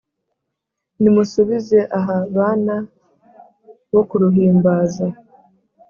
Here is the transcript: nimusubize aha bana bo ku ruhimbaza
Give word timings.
nimusubize 1.01 1.79
aha 1.97 2.15
bana 2.35 2.75
bo 3.91 4.01
ku 4.09 4.15
ruhimbaza 4.21 5.05